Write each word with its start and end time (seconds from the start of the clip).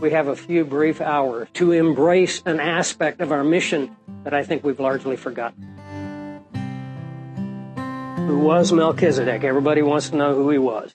We 0.00 0.12
have 0.12 0.28
a 0.28 0.36
few 0.36 0.64
brief 0.64 1.00
hours 1.00 1.48
to 1.54 1.72
embrace 1.72 2.42
an 2.46 2.60
aspect 2.60 3.20
of 3.20 3.32
our 3.32 3.42
mission 3.42 3.96
that 4.24 4.32
I 4.32 4.44
think 4.44 4.62
we've 4.62 4.78
largely 4.78 5.16
forgotten. 5.16 5.62
Who 8.28 8.38
was 8.40 8.72
Melchizedek? 8.72 9.42
Everybody 9.42 9.82
wants 9.82 10.10
to 10.10 10.16
know 10.16 10.34
who 10.34 10.50
he 10.50 10.58
was. 10.58 10.94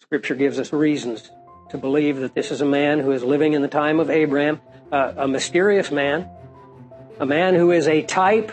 Scripture 0.00 0.34
gives 0.34 0.60
us 0.60 0.72
reasons 0.72 1.30
to 1.70 1.78
believe 1.78 2.18
that 2.18 2.34
this 2.34 2.50
is 2.50 2.60
a 2.60 2.66
man 2.66 3.00
who 3.00 3.10
is 3.12 3.24
living 3.24 3.54
in 3.54 3.62
the 3.62 3.68
time 3.68 3.98
of 3.98 4.10
Abraham, 4.10 4.60
uh, 4.92 5.14
a 5.16 5.26
mysterious 5.26 5.90
man, 5.90 6.28
a 7.18 7.26
man 7.26 7.54
who 7.54 7.70
is 7.70 7.88
a 7.88 8.02
type 8.02 8.52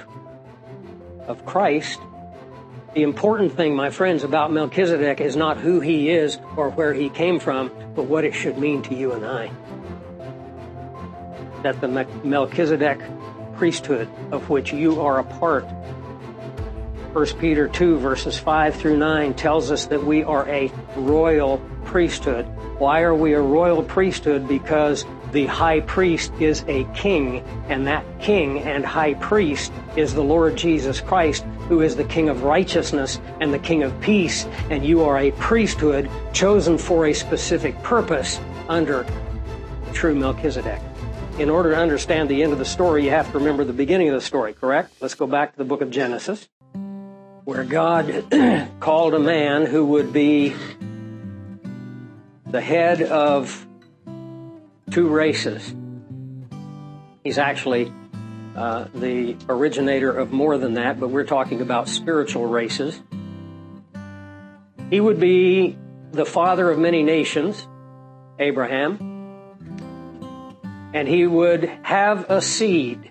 of 1.27 1.45
Christ. 1.45 1.99
The 2.93 3.03
important 3.03 3.53
thing, 3.53 3.75
my 3.75 3.89
friends, 3.89 4.23
about 4.23 4.51
Melchizedek 4.51 5.21
is 5.21 5.35
not 5.35 5.57
who 5.57 5.79
he 5.79 6.09
is 6.09 6.39
or 6.57 6.69
where 6.69 6.93
he 6.93 7.09
came 7.09 7.39
from, 7.39 7.71
but 7.95 8.04
what 8.04 8.25
it 8.25 8.33
should 8.33 8.57
mean 8.57 8.81
to 8.83 8.95
you 8.95 9.11
and 9.11 9.25
I. 9.25 9.51
That 11.64 11.81
the 11.81 11.87
Melchizedek 12.23 13.00
priesthood 13.55 14.07
of 14.31 14.50
which 14.50 14.71
you 14.73 15.01
are 15.01 15.19
a 15.19 15.23
part 15.23 15.65
1 17.14 17.25
Peter 17.39 17.67
2 17.67 17.97
verses 17.97 18.37
5 18.37 18.75
through 18.75 18.95
9 18.95 19.33
tells 19.33 19.71
us 19.71 19.87
that 19.87 20.03
we 20.03 20.23
are 20.23 20.47
a 20.47 20.71
royal 20.95 21.57
priesthood. 21.83 22.45
Why 22.78 23.01
are 23.01 23.15
we 23.15 23.33
a 23.33 23.42
royal 23.42 23.81
priesthood? 23.81 24.47
Because 24.47 25.06
the 25.31 25.47
high 25.47 25.79
priest 25.79 26.31
is 26.39 26.64
a 26.67 26.83
king, 26.93 27.39
and 27.67 27.87
that 27.87 28.06
king 28.19 28.59
and 28.59 28.86
high 28.86 29.15
priest 29.15 29.71
is 29.95 30.14
the 30.14 30.23
Lord 30.23 30.56
Jesus 30.56 31.01
Christ, 31.01 31.43
who 31.69 31.79
is 31.79 31.96
the 31.96 32.03
king 32.03 32.28
of 32.28 32.44
righteousness 32.44 33.22
and 33.39 33.53
the 33.53 33.59
king 33.59 33.83
of 33.83 34.02
peace, 34.02 34.45
and 34.69 34.86
you 34.86 35.03
are 35.03 35.17
a 35.17 35.31
priesthood 35.31 36.09
chosen 36.33 36.78
for 36.78 37.05
a 37.05 37.14
specific 37.14 37.81
purpose 37.81 38.42
under 38.67 39.05
true 39.94 40.14
Melchizedek. 40.14 40.81
In 41.39 41.50
order 41.50 41.72
to 41.72 41.78
understand 41.78 42.28
the 42.28 42.44
end 42.44 42.52
of 42.52 42.59
the 42.59 42.66
story, 42.66 43.06
you 43.06 43.12
have 43.12 43.31
to 43.31 43.38
remember 43.38 43.64
the 43.64 43.72
beginning 43.72 44.09
of 44.09 44.16
the 44.16 44.22
story, 44.22 44.53
correct? 44.53 44.94
Let's 45.00 45.16
go 45.16 45.25
back 45.25 45.53
to 45.53 45.58
the 45.58 45.64
book 45.64 45.80
of 45.80 45.90
Genesis 45.90 46.50
where 47.50 47.64
God 47.64 48.25
called 48.80 49.16
a 49.16 49.20
man 49.20 49.66
who 49.66 49.84
would 49.84 50.14
be 50.14 50.53
the 52.45 52.62
head 52.62 53.02
of 53.02 53.66
two 54.92 55.08
races. 55.08 55.73
He's 57.23 57.40
actually 57.40 57.92
uh, 58.60 58.88
the 58.94 59.38
originator 59.48 60.12
of 60.12 60.34
more 60.34 60.58
than 60.58 60.74
that, 60.74 61.00
but 61.00 61.10
we're 61.10 61.24
talking 61.24 61.62
about 61.62 61.88
spiritual 61.88 62.46
races. 62.46 63.02
He 64.90 65.00
would 65.00 65.18
be 65.18 65.78
the 66.12 66.26
father 66.26 66.70
of 66.70 66.78
many 66.78 67.02
nations, 67.02 67.66
Abraham, 68.38 68.98
and 70.94 71.08
he 71.08 71.26
would 71.26 71.72
have 71.84 72.30
a 72.30 72.42
seed 72.42 73.10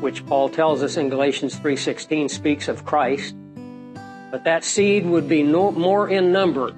which 0.00 0.26
Paul 0.26 0.50
tells 0.50 0.82
us 0.82 0.98
in 0.98 1.08
Galatians 1.08 1.56
3:16 1.56 2.28
speaks 2.28 2.68
of 2.68 2.84
Christ. 2.84 3.34
But 4.30 4.44
that 4.44 4.62
seed 4.62 5.06
would 5.06 5.26
be 5.26 5.42
no 5.42 5.70
more 5.70 6.06
in 6.06 6.32
number 6.32 6.72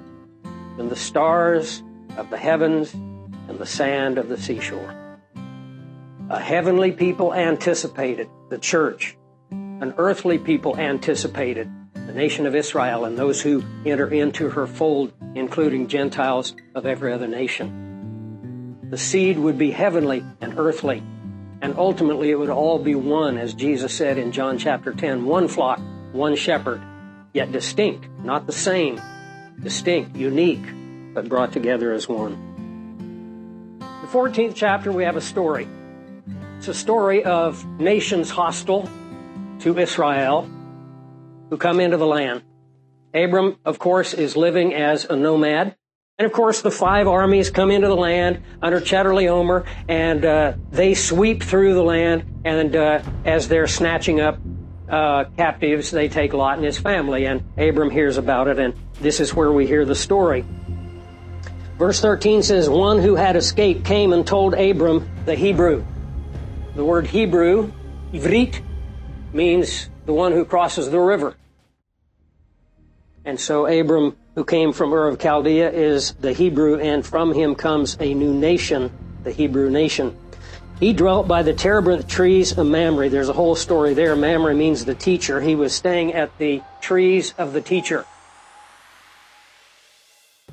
than 0.77 0.87
the 0.87 0.95
stars 0.95 1.83
of 2.15 2.29
the 2.29 2.37
heavens 2.37 2.93
and 2.93 3.59
the 3.59 3.65
sand 3.65 4.17
of 4.17 4.29
the 4.29 4.37
seashore. 4.37 5.06
A 6.29 6.41
heavenly 6.41 6.91
people 6.91 7.33
anticipated 7.33 8.29
the 8.49 8.57
church. 8.57 9.15
An 9.49 9.93
earthly 9.97 10.37
people 10.37 10.77
anticipated 10.77 11.71
the 11.93 12.11
nation 12.11 12.45
of 12.45 12.53
Israel 12.53 13.05
and 13.05 13.17
those 13.17 13.41
who 13.41 13.63
enter 13.85 14.09
into 14.09 14.49
her 14.49 14.67
fold, 14.67 15.13
including 15.35 15.87
Gentiles 15.87 16.53
of 16.75 16.85
every 16.85 17.13
other 17.13 17.29
nation. 17.29 18.77
The 18.89 18.97
seed 18.97 19.39
would 19.39 19.57
be 19.57 19.71
heavenly 19.71 20.21
and 20.41 20.59
earthly. 20.59 21.01
And 21.61 21.77
ultimately, 21.77 22.29
it 22.29 22.35
would 22.37 22.49
all 22.49 22.77
be 22.77 22.93
one, 22.93 23.37
as 23.37 23.53
Jesus 23.53 23.93
said 23.93 24.17
in 24.17 24.33
John 24.33 24.57
chapter 24.57 24.91
10 24.91 25.23
one 25.23 25.47
flock, 25.47 25.79
one 26.11 26.35
shepherd, 26.35 26.81
yet 27.33 27.53
distinct, 27.53 28.05
not 28.21 28.47
the 28.47 28.51
same, 28.51 28.99
distinct, 29.61 30.13
unique, 30.17 31.13
but 31.13 31.29
brought 31.29 31.53
together 31.53 31.93
as 31.93 32.09
one. 32.09 33.77
The 33.79 34.07
14th 34.07 34.55
chapter, 34.55 34.91
we 34.91 35.05
have 35.05 35.15
a 35.15 35.21
story. 35.21 35.69
It's 36.57 36.67
a 36.67 36.73
story 36.73 37.23
of 37.23 37.63
nations 37.79 38.31
hostile 38.31 38.89
to 39.59 39.77
Israel 39.77 40.49
who 41.51 41.57
come 41.57 41.79
into 41.79 41.97
the 41.97 42.07
land. 42.07 42.41
Abram, 43.13 43.57
of 43.63 43.77
course, 43.77 44.15
is 44.15 44.35
living 44.35 44.73
as 44.73 45.05
a 45.05 45.15
nomad. 45.15 45.75
And 46.17 46.25
of 46.25 46.33
course, 46.33 46.63
the 46.63 46.71
five 46.71 47.07
armies 47.07 47.51
come 47.51 47.69
into 47.69 47.87
the 47.87 47.95
land 47.95 48.41
under 48.59 48.81
Chedorlaomer, 48.81 49.67
and 49.87 50.25
uh, 50.25 50.53
they 50.71 50.95
sweep 50.95 51.43
through 51.43 51.75
the 51.75 51.83
land. 51.83 52.25
And 52.43 52.75
uh, 52.75 53.03
as 53.23 53.47
they're 53.47 53.67
snatching 53.67 54.19
up 54.19 54.39
uh, 54.89 55.25
captives, 55.37 55.91
they 55.91 56.09
take 56.09 56.33
Lot 56.33 56.57
and 56.57 56.65
his 56.65 56.79
family. 56.79 57.25
And 57.25 57.43
Abram 57.55 57.91
hears 57.91 58.17
about 58.17 58.47
it, 58.47 58.57
and 58.57 58.73
this 58.93 59.19
is 59.19 59.31
where 59.31 59.51
we 59.51 59.67
hear 59.67 59.85
the 59.85 59.95
story. 59.95 60.43
Verse 61.77 62.01
13 62.01 62.41
says, 62.41 62.67
One 62.67 62.99
who 62.99 63.13
had 63.13 63.35
escaped 63.35 63.85
came 63.85 64.11
and 64.11 64.25
told 64.25 64.55
Abram 64.55 65.07
the 65.25 65.35
Hebrew. 65.35 65.85
The 66.77 66.85
word 66.85 67.07
Hebrew, 67.07 67.71
Ivrit, 68.13 68.61
means 69.33 69.89
the 70.05 70.13
one 70.13 70.31
who 70.31 70.45
crosses 70.45 70.91
the 70.91 70.99
river. 70.99 71.35
And 73.25 73.39
so 73.39 73.65
Abram 73.65 74.15
who 74.35 74.45
came 74.45 74.71
from 74.71 74.93
Ur 74.93 75.07
of 75.07 75.17
Chaldea, 75.17 75.71
is 75.71 76.13
the 76.13 76.33
Hebrew, 76.33 76.79
and 76.79 77.03
from 77.03 77.33
him 77.33 77.55
comes 77.55 77.97
a 77.99 78.13
new 78.13 78.31
nation, 78.31 78.91
the 79.23 79.31
Hebrew 79.31 79.71
nation. 79.71 80.15
He 80.79 80.93
dwelt 80.93 81.27
by 81.27 81.41
the 81.41 81.51
terebinth 81.51 82.07
trees 82.07 82.55
of 82.55 82.67
Mamre. 82.67 83.09
There's 83.09 83.29
a 83.29 83.33
whole 83.33 83.55
story 83.55 83.95
there. 83.95 84.15
Mamre 84.15 84.53
means 84.53 84.85
the 84.85 84.93
teacher. 84.93 85.41
He 85.41 85.55
was 85.55 85.73
staying 85.73 86.13
at 86.13 86.37
the 86.37 86.61
trees 86.79 87.33
of 87.39 87.53
the 87.53 87.61
teacher. 87.61 88.05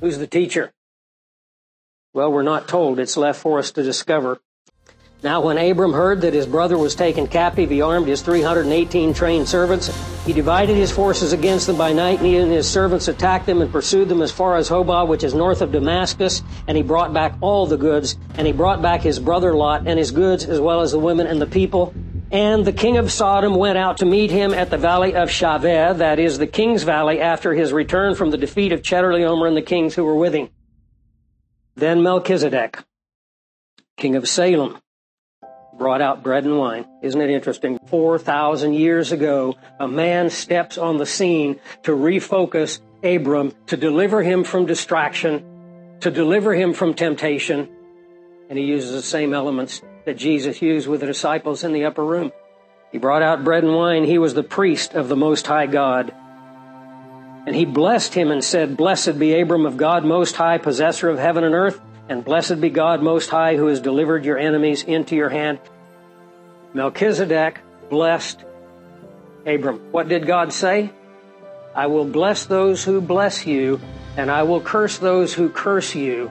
Who's 0.01 0.17
the 0.17 0.27
teacher? 0.27 0.73
Well, 2.15 2.33
we're 2.33 2.43
not 2.43 2.67
told. 2.67 2.99
It's 2.99 3.19
left 3.19 3.43
for 3.43 3.59
us 3.59 3.73
to 3.73 3.83
discover. 3.83 4.41
Now, 5.25 5.41
when 5.41 5.57
Abram 5.57 5.95
heard 5.95 6.21
that 6.21 6.35
his 6.35 6.47
brother 6.47 6.77
was 6.77 6.95
taken 6.95 7.27
captive, 7.27 7.71
he 7.71 7.81
armed 7.81 8.09
his 8.09 8.21
318 8.21 9.15
trained 9.15 9.49
servants. 9.49 9.89
He 10.27 10.35
divided 10.35 10.77
his 10.77 10.93
forces 10.93 11.33
against 11.33 11.67
them 11.67 11.79
by 11.79 11.95
night, 11.95 12.19
and 12.19 12.27
he 12.27 12.37
and 12.37 12.53
his 12.53 12.69
servants 12.69 13.09
attacked 13.09 13.47
them 13.47 13.63
and 13.63 13.73
pursued 13.73 14.11
them 14.11 14.21
as 14.21 14.31
far 14.31 14.57
as 14.57 14.69
Hobah, 14.69 15.09
which 15.09 15.25
is 15.25 15.33
north 15.33 15.63
of 15.63 15.73
Damascus. 15.73 16.43
And 16.69 16.77
he 16.77 16.83
brought 16.83 17.15
back 17.15 17.37
all 17.41 17.67
the 17.67 17.79
goods, 17.79 18.19
and 18.35 18.47
he 18.47 18.53
brought 18.53 18.83
back 18.83 19.01
his 19.01 19.19
brother 19.19 19.55
Lot 19.55 19.89
and 19.89 19.99
his 19.99 20.11
goods, 20.11 20.45
as 20.45 20.61
well 20.61 20.83
as 20.83 20.93
the 20.93 20.99
women 20.99 21.27
and 21.27 21.41
the 21.41 21.47
people. 21.47 21.95
And 22.31 22.67
the 22.67 22.73
king 22.75 22.99
of 22.99 23.11
Sodom 23.11 23.55
went 23.55 23.79
out 23.79 23.97
to 23.99 24.05
meet 24.05 24.31
him 24.31 24.53
at 24.53 24.69
the 24.69 24.77
valley 24.77 25.15
of 25.15 25.31
Shaveh, 25.31 25.97
that 25.97 26.19
is 26.19 26.37
the 26.37 26.47
king's 26.47 26.83
valley, 26.83 27.23
after 27.23 27.55
his 27.55 27.73
return 27.73 28.15
from 28.15 28.31
the 28.31 28.37
defeat 28.37 28.73
of 28.73 28.83
Chedorlaomer 28.83 29.49
and 29.49 29.57
the 29.57 29.63
kings 29.63 29.95
who 29.95 30.05
were 30.05 30.17
with 30.17 30.35
him. 30.35 30.51
Then 31.77 32.03
Melchizedek, 32.03 32.85
king 33.97 34.17
of 34.17 34.29
Salem, 34.29 34.81
brought 35.79 36.01
out 36.01 36.23
bread 36.23 36.45
and 36.45 36.59
wine. 36.59 36.87
Isn't 37.03 37.21
it 37.21 37.31
interesting? 37.31 37.79
4,000 37.87 38.75
years 38.75 39.13
ago, 39.13 39.57
a 39.79 39.89
man 39.89 40.31
steps 40.31 40.79
on 40.79 40.99
the 40.99 41.07
scene 41.07 41.59
to 41.83 41.93
refocus 41.93 42.81
Abram, 43.03 43.53
to 43.67 43.77
deliver 43.77 44.23
him 44.23 44.45
from 44.45 44.67
distraction, 44.67 45.45
to 46.01 46.11
deliver 46.11 46.55
him 46.55 46.73
from 46.73 46.95
temptation. 46.95 47.69
And 48.49 48.59
he 48.59 48.65
uses 48.65 48.93
the 48.93 49.03
same 49.03 49.35
elements 49.35 49.83
that 50.05 50.17
Jesus 50.17 50.63
used 50.63 50.89
with 50.89 51.01
the 51.01 51.07
disciples 51.07 51.65
in 51.65 51.73
the 51.73 51.85
upper 51.85 52.05
room. 52.05 52.33
He 52.93 52.99
brought 52.99 53.23
out 53.23 53.45
bread 53.45 53.65
and 53.65 53.75
wine. 53.75 54.05
He 54.05 54.19
was 54.19 54.35
the 54.35 54.43
priest 54.43 54.95
of 54.95 55.09
the 55.09 55.17
Most 55.17 55.47
High 55.47 55.67
God. 55.67 56.15
And 57.47 57.55
he 57.55 57.65
blessed 57.65 58.15
him 58.15 58.31
and 58.31 58.43
said, 58.43 58.77
Blessed 58.77 59.19
be 59.19 59.39
Abram 59.39 59.67
of 59.67 59.77
God 59.77 60.05
Most 60.05 60.37
High, 60.37 60.59
possessor 60.59 61.11
of 61.11 61.19
heaven 61.19 61.45
and 61.45 61.55
earth. 61.55 61.81
And 62.09 62.25
blessed 62.25 62.61
be 62.61 62.69
God 62.69 63.03
Most 63.03 63.31
High, 63.31 63.57
who 63.57 63.67
has 63.69 63.81
delivered 63.81 64.25
your 64.25 64.39
enemies 64.39 64.83
into 64.83 65.17
your 65.17 65.31
hand. 65.31 65.59
Melchizedek 66.75 67.61
blessed 67.89 68.45
Abram. 69.47 69.93
What 69.93 70.09
did 70.09 70.27
God 70.27 70.53
say? 70.53 70.91
I 71.75 71.87
will 71.87 72.05
bless 72.05 72.47
those 72.47 72.85
who 72.85 73.01
bless 73.01 73.47
you, 73.47 73.81
and 74.17 74.31
I 74.31 74.43
will 74.43 74.61
curse 74.61 74.99
those 74.99 75.33
who 75.35 75.49
curse 75.49 75.95
you. 75.95 76.31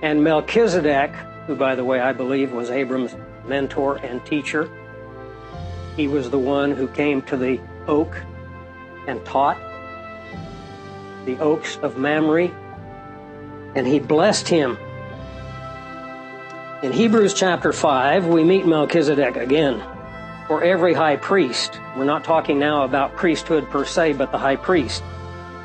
And 0.00 0.22
Melchizedek, 0.22 1.10
who, 1.46 1.56
by 1.56 1.74
the 1.74 1.84
way, 1.84 2.00
I 2.00 2.12
believe 2.12 2.52
was 2.52 2.70
Abram's 2.70 3.14
mentor 3.46 3.96
and 3.96 4.24
teacher, 4.24 4.70
he 5.96 6.08
was 6.08 6.30
the 6.30 6.38
one 6.38 6.72
who 6.72 6.88
came 6.88 7.22
to 7.22 7.36
the 7.36 7.60
oak 7.86 8.16
and 9.06 9.24
taught 9.24 9.58
the 11.24 11.38
oaks 11.38 11.76
of 11.82 11.96
Mamre 11.96 12.50
and 13.74 13.86
he 13.86 13.98
blessed 13.98 14.48
him. 14.48 14.78
In 16.82 16.92
Hebrews 16.92 17.34
chapter 17.34 17.72
5, 17.72 18.26
we 18.26 18.44
meet 18.44 18.66
Melchizedek 18.66 19.36
again. 19.36 19.82
For 20.48 20.62
every 20.62 20.92
high 20.92 21.16
priest, 21.16 21.80
we're 21.96 22.04
not 22.04 22.24
talking 22.24 22.58
now 22.58 22.84
about 22.84 23.16
priesthood 23.16 23.70
per 23.70 23.84
se, 23.84 24.12
but 24.12 24.30
the 24.30 24.38
high 24.38 24.56
priest. 24.56 25.02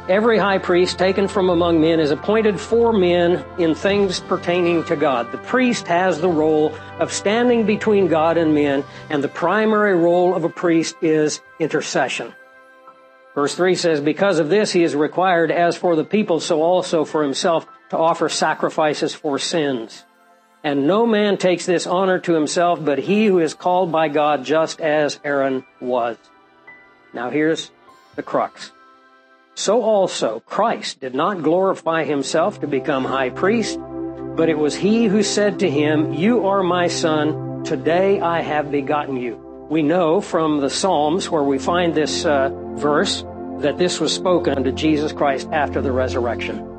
Every 0.07 0.39
high 0.39 0.57
priest 0.57 0.97
taken 0.97 1.27
from 1.27 1.50
among 1.50 1.81
men 1.81 2.00
is 2.00 2.09
appointed 2.09 2.59
for 2.59 2.94
men 2.94 3.45
in 3.59 3.75
things 3.75 4.21
pertaining 4.21 4.83
to 4.85 4.95
God. 4.95 5.31
The 5.31 5.38
priest 5.38 5.85
has 5.88 6.19
the 6.19 6.29
role 6.29 6.73
of 7.00 7.13
standing 7.13 7.65
between 7.65 8.07
God 8.07 8.38
and 8.38 8.55
men, 8.55 8.83
and 9.09 9.23
the 9.23 9.27
primary 9.27 9.95
role 9.95 10.33
of 10.33 10.45
a 10.45 10.50
priest 10.50 10.95
is 11.01 11.41
intercession. 11.59 12.33
Verse 13.35 13.53
3 13.53 13.75
says, 13.75 14.01
Because 14.01 14.39
of 14.39 14.50
this 14.50 14.71
he 14.71 14.83
is 14.83 14.95
required, 14.95 15.51
as 15.51 15.75
for 15.75 15.95
the 15.95 16.03
people, 16.03 16.39
so 16.39 16.63
also 16.63 17.05
for 17.05 17.21
himself, 17.21 17.67
to 17.89 17.97
offer 17.97 18.30
sacrifices 18.30 19.13
for 19.13 19.39
sins. 19.39 20.06
And 20.63 20.88
no 20.88 21.06
man 21.06 21.38
takes 21.38 21.65
this 21.65 21.88
honor 21.88 22.19
to 22.19 22.33
himself, 22.33 22.83
but 22.83 23.00
he 23.00 23.25
who 23.25 23.39
is 23.39 23.53
called 23.53 23.91
by 23.91 24.09
God, 24.09 24.44
just 24.44 24.81
as 24.81 25.19
Aaron 25.24 25.65
was. 25.80 26.18
Now 27.13 27.30
here's 27.30 27.71
the 28.15 28.24
crux. 28.24 28.71
So 29.56 29.81
also 29.81 30.41
Christ 30.45 31.00
did 31.00 31.15
not 31.15 31.44
glorify 31.44 32.03
himself 32.03 32.62
to 32.62 32.68
become 32.68 33.06
high 33.06 33.30
priest, 33.30 33.80
but 34.36 34.50
it 34.50 34.57
was 34.57 34.75
he 34.75 35.06
who 35.06 35.24
said 35.24 35.59
to 35.59 35.69
him, 35.69 36.13
You 36.13 36.47
are 36.47 36.63
my 36.63 36.88
son, 36.88 37.63
today 37.63 38.19
I 38.19 38.41
have 38.41 38.71
begotten 38.71 39.18
you. 39.18 39.36
We 39.69 39.81
know 39.81 40.21
from 40.21 40.62
the 40.62 40.69
Psalms 40.69 41.30
where 41.30 41.44
we 41.44 41.59
find 41.59 41.94
this 41.94 42.25
uh, 42.25 42.50
verse 42.75 43.24
that 43.59 43.77
this 43.77 44.00
was 44.00 44.13
spoken 44.13 44.56
unto 44.56 44.71
Jesus 44.71 45.12
Christ 45.12 45.47
after 45.51 45.81
the 45.81 45.91
resurrection. 45.91 46.78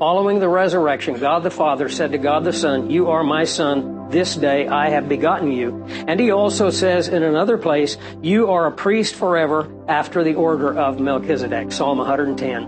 Following 0.00 0.40
the 0.40 0.48
resurrection, 0.48 1.20
God 1.20 1.42
the 1.42 1.50
Father 1.50 1.90
said 1.90 2.12
to 2.12 2.18
God 2.18 2.42
the 2.42 2.54
Son, 2.54 2.88
You 2.88 3.10
are 3.10 3.22
my 3.22 3.44
Son, 3.44 4.08
this 4.08 4.34
day 4.34 4.66
I 4.66 4.88
have 4.88 5.10
begotten 5.10 5.52
you. 5.52 5.84
And 6.08 6.18
he 6.18 6.30
also 6.30 6.70
says 6.70 7.08
in 7.08 7.22
another 7.22 7.58
place, 7.58 7.98
You 8.22 8.50
are 8.50 8.64
a 8.64 8.72
priest 8.72 9.14
forever 9.14 9.70
after 9.88 10.24
the 10.24 10.36
order 10.36 10.72
of 10.72 11.00
Melchizedek. 11.00 11.70
Psalm 11.70 11.98
110, 11.98 12.64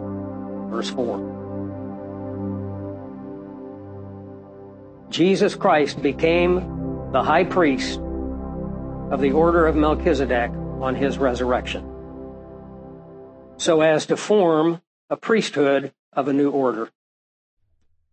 verse 0.71 0.91
4. 0.91 1.31
Jesus 5.09 5.55
Christ 5.55 6.03
became 6.03 6.57
the 7.13 7.23
high 7.23 7.45
priest 7.45 7.99
of 9.11 9.23
the 9.23 9.33
order 9.33 9.67
of 9.67 9.75
Melchizedek 9.75 10.51
on 10.83 10.95
his 10.95 11.17
resurrection, 11.17 11.83
so 13.57 13.81
as 13.81 14.05
to 14.05 14.19
form 14.19 14.83
a 15.09 15.17
priesthood 15.17 15.95
of 16.13 16.29
a 16.29 16.35
new 16.35 16.51
order. 16.51 16.91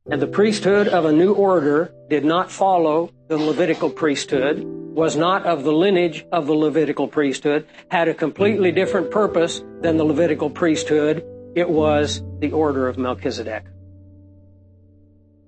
And 0.08 0.22
the 0.22 0.28
priesthood 0.28 0.88
of 0.88 1.06
a 1.06 1.12
new 1.12 1.34
order 1.34 1.94
did 2.10 2.26
not 2.26 2.52
follow 2.52 3.12
the 3.28 3.38
Levitical 3.38 3.90
priesthood, 3.90 4.64
was 4.64 5.16
not 5.16 5.46
of 5.46 5.64
the 5.64 5.72
lineage 5.72 6.26
of 6.32 6.48
the 6.48 6.54
Levitical 6.54 7.08
priesthood, 7.08 7.68
had 7.92 8.08
a 8.08 8.14
completely 8.14 8.72
different 8.72 9.12
purpose 9.12 9.62
than 9.82 9.98
the 9.98 10.04
Levitical 10.04 10.50
priesthood. 10.50 11.24
It 11.56 11.70
was 11.70 12.24
the 12.40 12.52
order 12.52 12.88
of 12.88 12.98
Melchizedek, 12.98 13.66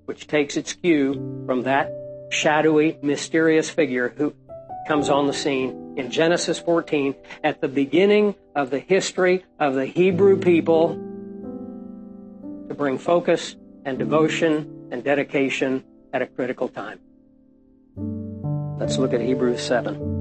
which 0.04 0.28
takes 0.28 0.56
its 0.56 0.72
cue 0.74 1.44
from 1.46 1.62
that 1.64 1.90
shadowy, 2.30 2.98
mysterious 3.02 3.68
figure 3.68 4.10
who 4.16 4.34
comes 4.86 5.08
on 5.08 5.26
the 5.26 5.32
scene 5.32 5.94
in 5.96 6.10
Genesis 6.10 6.58
14 6.58 7.14
at 7.42 7.60
the 7.60 7.68
beginning 7.68 8.34
of 8.54 8.70
the 8.70 8.78
history 8.78 9.44
of 9.58 9.74
the 9.74 9.86
Hebrew 9.86 10.38
people 10.38 10.94
to 12.68 12.74
bring 12.74 12.98
focus 12.98 13.56
and 13.84 13.98
devotion 13.98 14.88
and 14.90 15.02
dedication 15.02 15.84
at 16.12 16.22
a 16.22 16.26
critical 16.26 16.68
time. 16.68 17.00
Let's 18.78 18.98
look 18.98 19.12
at 19.12 19.20
Hebrews 19.20 19.62
7. 19.62 20.20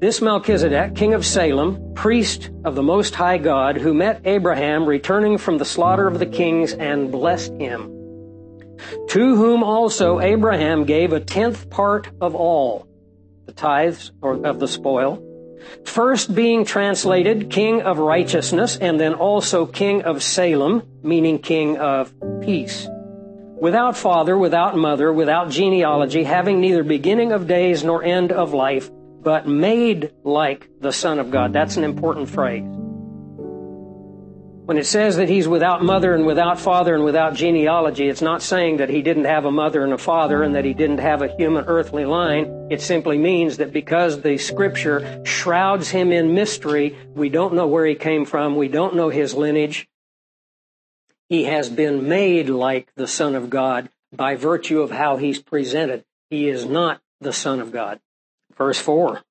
This 0.00 0.22
Melchizedek, 0.22 0.94
king 0.94 1.12
of 1.12 1.26
Salem, 1.26 1.92
priest 1.94 2.50
of 2.64 2.74
the 2.74 2.82
Most 2.82 3.14
High 3.14 3.36
God, 3.36 3.76
who 3.76 3.92
met 3.92 4.22
Abraham 4.24 4.86
returning 4.86 5.36
from 5.36 5.58
the 5.58 5.64
slaughter 5.64 6.06
of 6.06 6.18
the 6.18 6.26
kings 6.26 6.72
and 6.72 7.12
blessed 7.12 7.52
him, 7.54 7.90
to 9.08 9.36
whom 9.36 9.62
also 9.62 10.18
Abraham 10.20 10.84
gave 10.84 11.12
a 11.12 11.20
tenth 11.20 11.68
part 11.68 12.08
of 12.18 12.34
all, 12.34 12.88
the 13.44 13.52
tithes 13.52 14.10
of 14.22 14.58
the 14.58 14.68
spoil, 14.68 15.22
First 15.84 16.34
being 16.34 16.64
translated 16.64 17.50
King 17.50 17.82
of 17.82 17.98
Righteousness 17.98 18.76
and 18.76 18.98
then 18.98 19.14
also 19.14 19.66
King 19.66 20.02
of 20.02 20.22
Salem, 20.22 20.82
meaning 21.02 21.38
King 21.38 21.78
of 21.78 22.12
Peace. 22.40 22.86
Without 23.60 23.96
father, 23.96 24.38
without 24.38 24.76
mother, 24.76 25.12
without 25.12 25.50
genealogy, 25.50 26.24
having 26.24 26.60
neither 26.60 26.82
beginning 26.82 27.32
of 27.32 27.46
days 27.46 27.84
nor 27.84 28.02
end 28.02 28.32
of 28.32 28.54
life, 28.54 28.90
but 29.22 29.46
made 29.46 30.12
like 30.24 30.68
the 30.80 30.92
Son 30.92 31.18
of 31.18 31.30
God. 31.30 31.52
That's 31.52 31.76
an 31.76 31.84
important 31.84 32.30
phrase. 32.30 32.79
When 34.70 34.78
it 34.78 34.86
says 34.86 35.16
that 35.16 35.28
he's 35.28 35.48
without 35.48 35.82
mother 35.82 36.14
and 36.14 36.24
without 36.24 36.60
father 36.60 36.94
and 36.94 37.02
without 37.02 37.34
genealogy, 37.34 38.08
it's 38.08 38.22
not 38.22 38.40
saying 38.40 38.76
that 38.76 38.88
he 38.88 39.02
didn't 39.02 39.24
have 39.24 39.44
a 39.44 39.50
mother 39.50 39.82
and 39.82 39.92
a 39.92 39.98
father 39.98 40.44
and 40.44 40.54
that 40.54 40.64
he 40.64 40.74
didn't 40.74 40.98
have 40.98 41.22
a 41.22 41.36
human 41.36 41.64
earthly 41.64 42.04
line. 42.04 42.68
It 42.70 42.80
simply 42.80 43.18
means 43.18 43.56
that 43.56 43.72
because 43.72 44.20
the 44.20 44.38
scripture 44.38 45.24
shrouds 45.24 45.88
him 45.88 46.12
in 46.12 46.34
mystery, 46.34 46.96
we 47.16 47.28
don't 47.28 47.54
know 47.54 47.66
where 47.66 47.84
he 47.84 47.96
came 47.96 48.24
from, 48.24 48.54
we 48.54 48.68
don't 48.68 48.94
know 48.94 49.08
his 49.08 49.34
lineage. 49.34 49.88
He 51.28 51.46
has 51.46 51.68
been 51.68 52.08
made 52.08 52.48
like 52.48 52.94
the 52.94 53.08
Son 53.08 53.34
of 53.34 53.50
God 53.50 53.90
by 54.12 54.36
virtue 54.36 54.82
of 54.82 54.92
how 54.92 55.16
he's 55.16 55.42
presented. 55.42 56.04
He 56.30 56.48
is 56.48 56.64
not 56.64 57.00
the 57.20 57.32
Son 57.32 57.58
of 57.58 57.72
God. 57.72 57.98
Verse 58.56 58.78
4. 58.78 59.22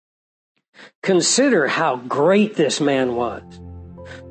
Consider 1.01 1.67
how 1.67 1.95
great 1.95 2.55
this 2.55 2.81
man 2.81 3.15
was 3.15 3.41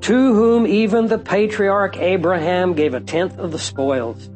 to 0.03 0.35
whom 0.35 0.67
even 0.67 1.07
the 1.07 1.19
patriarch 1.19 1.97
Abraham 1.97 2.75
gave 2.75 2.95
a 2.95 3.01
tenth 3.01 3.39
of 3.39 3.53
the 3.53 3.59
spoils. 3.59 4.29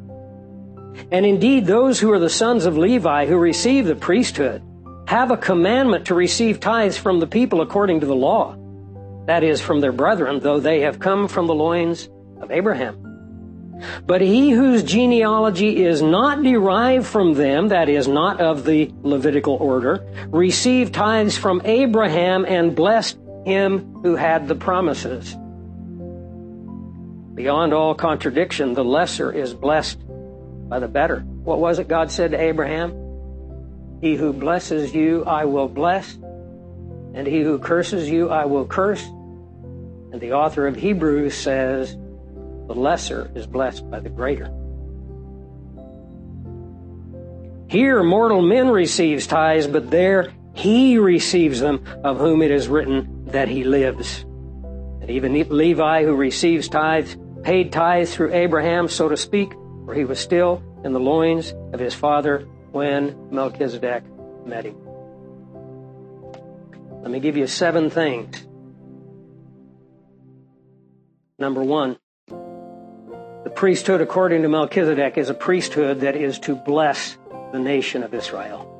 And 1.11 1.25
indeed, 1.25 1.65
those 1.65 1.99
who 1.99 2.11
are 2.11 2.19
the 2.19 2.29
sons 2.29 2.65
of 2.65 2.77
Levi 2.77 3.25
who 3.25 3.37
receive 3.37 3.85
the 3.85 3.95
priesthood 3.95 4.61
have 5.07 5.31
a 5.31 5.37
commandment 5.37 6.05
to 6.07 6.15
receive 6.15 6.59
tithes 6.59 6.97
from 6.97 7.19
the 7.19 7.27
people 7.27 7.61
according 7.61 7.99
to 8.01 8.05
the 8.05 8.15
law. 8.15 8.57
That 9.25 9.43
is, 9.43 9.61
from 9.61 9.79
their 9.79 9.91
brethren, 9.91 10.39
though 10.39 10.59
they 10.59 10.81
have 10.81 10.99
come 10.99 11.27
from 11.27 11.47
the 11.47 11.55
loins 11.55 12.09
of 12.41 12.51
Abraham. 12.51 12.99
But 14.05 14.21
he 14.21 14.51
whose 14.51 14.83
genealogy 14.83 15.83
is 15.83 16.01
not 16.01 16.43
derived 16.43 17.05
from 17.05 17.33
them, 17.33 17.69
that 17.69 17.89
is, 17.89 18.07
not 18.07 18.39
of 18.39 18.65
the 18.65 18.91
Levitical 19.01 19.55
order, 19.55 20.05
received 20.27 20.93
tithes 20.93 21.37
from 21.37 21.61
Abraham 21.65 22.45
and 22.45 22.75
blessed 22.75 23.17
him 23.45 24.01
who 24.03 24.15
had 24.15 24.47
the 24.47 24.55
promises. 24.55 25.35
Beyond 27.35 27.73
all 27.73 27.95
contradiction, 27.95 28.73
the 28.73 28.83
lesser 28.83 29.31
is 29.31 29.53
blessed 29.53 29.99
by 30.69 30.79
the 30.79 30.87
better. 30.87 31.19
What 31.19 31.59
was 31.59 31.79
it 31.79 31.87
God 31.87 32.11
said 32.11 32.31
to 32.31 32.41
Abraham? 32.41 33.99
He 34.01 34.15
who 34.15 34.33
blesses 34.33 34.93
you, 34.93 35.23
I 35.25 35.45
will 35.45 35.67
bless, 35.67 36.13
and 36.13 37.25
he 37.25 37.41
who 37.41 37.57
curses 37.57 38.09
you, 38.09 38.29
I 38.29 38.45
will 38.45 38.65
curse. 38.65 39.03
And 39.03 40.21
the 40.21 40.33
author 40.33 40.67
of 40.67 40.75
Hebrews 40.75 41.35
says, 41.35 41.95
the 42.67 42.75
lesser 42.75 43.31
is 43.35 43.47
blessed 43.47 43.89
by 43.89 43.99
the 43.99 44.09
greater. 44.09 44.51
Here, 47.67 48.03
mortal 48.03 48.41
men 48.41 48.69
receives 48.69 49.25
tithes, 49.25 49.67
but 49.67 49.89
there 49.89 50.31
he 50.53 50.99
receives 50.99 51.59
them, 51.59 51.83
of 52.03 52.19
whom 52.19 52.41
it 52.41 52.51
is 52.51 52.67
written 52.67 53.12
that 53.33 53.49
he 53.49 53.63
lives. 53.63 54.25
And 55.01 55.09
even 55.09 55.33
Levi, 55.33 56.05
who 56.05 56.15
receives 56.15 56.69
tithes, 56.69 57.17
paid 57.43 57.73
tithes 57.73 58.15
through 58.15 58.31
Abraham, 58.33 58.87
so 58.87 59.09
to 59.09 59.17
speak, 59.17 59.51
for 59.85 59.93
he 59.93 60.05
was 60.05 60.19
still 60.19 60.63
in 60.85 60.93
the 60.93 60.99
loins 60.99 61.53
of 61.73 61.79
his 61.79 61.93
father 61.93 62.47
when 62.71 63.29
Melchizedek 63.31 64.03
met 64.45 64.65
him. 64.65 64.77
Let 67.01 67.11
me 67.11 67.19
give 67.19 67.35
you 67.35 67.47
seven 67.47 67.89
things. 67.89 68.47
Number 71.37 71.63
one, 71.63 71.97
the 72.27 73.51
priesthood 73.53 73.99
according 73.99 74.43
to 74.43 74.47
Melchizedek 74.47 75.17
is 75.17 75.29
a 75.29 75.33
priesthood 75.33 76.01
that 76.01 76.15
is 76.15 76.39
to 76.39 76.55
bless 76.55 77.17
the 77.51 77.59
nation 77.59 78.03
of 78.03 78.13
Israel. 78.13 78.72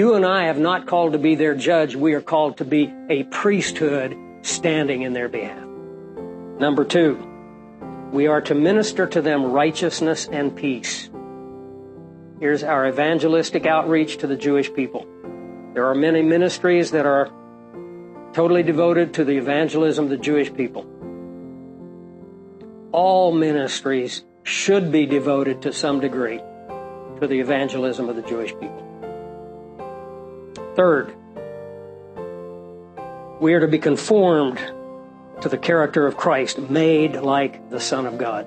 You 0.00 0.14
and 0.14 0.24
I 0.24 0.44
have 0.44 0.58
not 0.58 0.86
called 0.86 1.12
to 1.12 1.18
be 1.18 1.34
their 1.34 1.54
judge. 1.54 1.94
We 1.94 2.14
are 2.14 2.22
called 2.22 2.56
to 2.56 2.64
be 2.64 2.90
a 3.10 3.24
priesthood 3.24 4.16
standing 4.40 5.02
in 5.02 5.12
their 5.12 5.28
behalf. 5.28 5.62
Number 6.58 6.86
two, 6.86 7.22
we 8.10 8.26
are 8.26 8.40
to 8.40 8.54
minister 8.54 9.06
to 9.06 9.20
them 9.20 9.52
righteousness 9.52 10.26
and 10.26 10.56
peace. 10.56 11.10
Here's 12.40 12.62
our 12.62 12.88
evangelistic 12.88 13.66
outreach 13.66 14.16
to 14.20 14.26
the 14.26 14.36
Jewish 14.38 14.72
people. 14.72 15.06
There 15.74 15.84
are 15.84 15.94
many 15.94 16.22
ministries 16.22 16.92
that 16.92 17.04
are 17.04 17.30
totally 18.32 18.62
devoted 18.62 19.12
to 19.12 19.24
the 19.26 19.36
evangelism 19.36 20.04
of 20.04 20.10
the 20.10 20.16
Jewish 20.16 20.50
people. 20.54 20.86
All 22.90 23.32
ministries 23.32 24.24
should 24.44 24.90
be 24.90 25.04
devoted 25.04 25.60
to 25.60 25.74
some 25.74 26.00
degree 26.00 26.38
to 27.20 27.26
the 27.26 27.40
evangelism 27.40 28.08
of 28.08 28.16
the 28.16 28.22
Jewish 28.22 28.52
people. 28.52 28.89
Third, 30.76 31.14
we 33.40 33.54
are 33.54 33.60
to 33.60 33.68
be 33.68 33.78
conformed 33.78 34.58
to 35.40 35.48
the 35.48 35.58
character 35.58 36.06
of 36.06 36.16
Christ, 36.16 36.58
made 36.58 37.16
like 37.16 37.70
the 37.70 37.80
Son 37.80 38.06
of 38.06 38.18
God. 38.18 38.46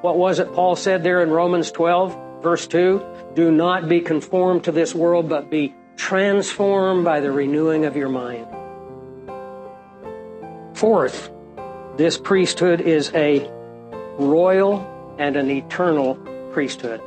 What 0.00 0.18
was 0.18 0.38
it 0.38 0.52
Paul 0.52 0.76
said 0.76 1.02
there 1.02 1.22
in 1.22 1.30
Romans 1.30 1.70
12, 1.70 2.42
verse 2.42 2.66
2? 2.66 3.02
Do 3.34 3.50
not 3.50 3.88
be 3.88 4.00
conformed 4.00 4.64
to 4.64 4.72
this 4.72 4.94
world, 4.94 5.28
but 5.28 5.50
be 5.50 5.74
transformed 5.96 7.04
by 7.04 7.20
the 7.20 7.30
renewing 7.30 7.84
of 7.84 7.96
your 7.96 8.08
mind. 8.08 8.46
Fourth, 10.76 11.30
this 11.96 12.18
priesthood 12.18 12.80
is 12.80 13.12
a 13.14 13.50
royal 14.18 15.16
and 15.18 15.36
an 15.36 15.50
eternal 15.50 16.14
priesthood. 16.52 17.00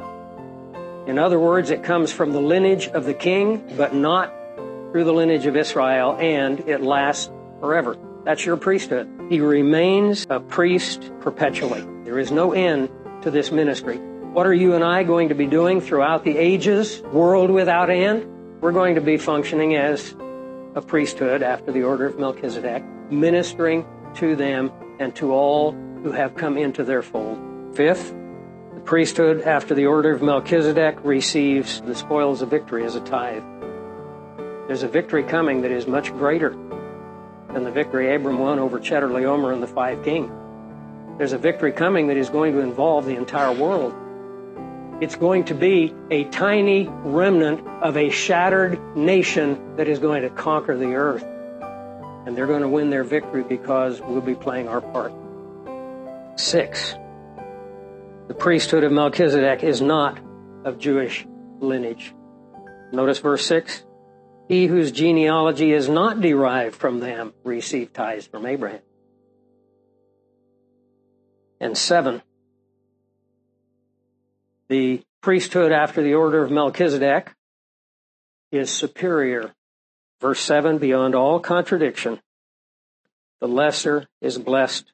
In 1.08 1.17
other 1.17 1.39
words, 1.39 1.72
it 1.72 1.84
comes 1.84 2.12
from 2.12 2.31
the 2.31 2.41
lineage 2.41 2.88
of 2.88 3.05
the 3.05 3.13
king, 3.13 3.63
but 3.75 3.93
not 3.96 4.34
through 4.91 5.03
the 5.03 5.13
lineage 5.13 5.46
of 5.46 5.55
Israel, 5.55 6.15
and 6.20 6.60
it 6.62 6.81
lasts 6.81 7.31
forever. 7.60 7.98
That's 8.24 8.46
your 8.46 8.58
priesthood. 8.58 9.10
He 9.29 9.39
remains 9.39 10.27
a 10.29 10.39
priest 10.39 11.12
perpetually. 11.22 11.81
There 12.03 12.20
is 12.20 12.31
no 12.31 12.51
end 12.51 12.89
to 13.24 13.31
this 13.31 13.51
ministry. 13.51 13.98
What 13.98 14.46
are 14.46 14.53
you 14.53 14.75
and 14.75 14.84
I 14.84 15.03
going 15.03 15.29
to 15.29 15.36
be 15.36 15.48
doing 15.48 15.81
throughout 15.81 16.24
the 16.24 16.38
ages, 16.38 17.01
world 17.12 17.50
without 17.50 17.89
end? 17.89 18.27
We're 18.62 18.72
going 18.72 18.96
to 18.96 19.01
be 19.01 19.17
functioning 19.17 19.75
as 19.75 20.15
a 20.75 20.81
priesthood 20.81 21.41
after 21.41 21.72
the 21.72 21.84
order 21.84 22.05
of 22.05 22.20
Melchizedek, 22.20 22.84
ministering 23.10 23.86
to 24.15 24.36
them 24.36 24.72
and 25.00 25.15
to 25.15 25.34
all 25.34 25.72
who 26.03 26.12
have 26.12 26.36
come 26.36 26.58
into 26.58 26.84
their 26.84 27.01
fold. 27.01 27.39
Fifth, 27.75 28.13
priesthood 28.91 29.43
after 29.43 29.74
the 29.74 29.86
order 29.86 30.12
of 30.12 30.21
Melchizedek 30.21 30.98
receives 31.05 31.79
the 31.79 31.95
spoils 31.95 32.41
of 32.41 32.50
victory 32.50 32.83
as 32.83 32.93
a 32.93 33.00
tithe. 33.00 33.41
There's 34.67 34.83
a 34.83 34.89
victory 34.89 35.24
coming 35.24 35.62
that 35.62 35.71
is 35.71 35.88
much 35.88 36.12
greater 36.12 36.50
than 37.53 37.63
the 37.63 37.71
victory 37.71 38.13
Abram 38.13 38.38
won 38.38 38.60
over 38.60 38.81
Chedorlaomer 38.81 39.53
and 39.53 39.63
the 39.63 39.67
five 39.67 40.03
kings. 40.03 40.29
There's 41.17 41.31
a 41.31 41.38
victory 41.38 41.71
coming 41.71 42.07
that 42.07 42.17
is 42.17 42.29
going 42.29 42.51
to 42.51 42.60
involve 42.60 43.05
the 43.05 43.15
entire 43.15 43.53
world. 43.53 43.93
It's 45.01 45.15
going 45.15 45.45
to 45.45 45.55
be 45.55 45.95
a 46.10 46.25
tiny 46.25 46.89
remnant 46.89 47.65
of 47.81 47.95
a 47.95 48.10
shattered 48.10 48.77
nation 48.98 49.77
that 49.77 49.88
is 49.88 50.00
going 50.00 50.24
to 50.24 50.29
conquer 50.29 50.75
the 50.75 50.95
earth. 50.95 51.24
And 52.25 52.36
they're 52.36 52.45
going 52.45 52.62
to 52.62 52.67
win 52.67 52.89
their 52.89 53.05
victory 53.05 53.43
because 53.43 54.01
we'll 54.01 54.19
be 54.19 54.36
playing 54.36 54.67
our 54.67 54.81
part. 54.81 55.13
Six, 56.36 56.95
the 58.31 58.38
priesthood 58.38 58.85
of 58.85 58.93
Melchizedek 58.93 59.61
is 59.61 59.81
not 59.81 60.17
of 60.63 60.79
Jewish 60.79 61.27
lineage. 61.59 62.13
Notice 62.93 63.19
verse 63.19 63.45
6. 63.45 63.83
He 64.47 64.67
whose 64.67 64.93
genealogy 64.93 65.73
is 65.73 65.89
not 65.89 66.21
derived 66.21 66.73
from 66.73 67.01
them 67.01 67.33
received 67.43 67.93
tithes 67.93 68.25
from 68.25 68.45
Abraham. 68.45 68.79
And 71.59 71.77
seven, 71.77 72.21
the 74.69 75.01
priesthood 75.19 75.73
after 75.73 76.01
the 76.01 76.13
order 76.13 76.41
of 76.41 76.51
Melchizedek 76.51 77.33
is 78.53 78.71
superior. 78.71 79.53
Verse 80.21 80.39
7 80.39 80.77
beyond 80.77 81.15
all 81.15 81.41
contradiction, 81.41 82.21
the 83.41 83.50
lesser 83.50 84.07
is 84.21 84.38
blessed 84.38 84.93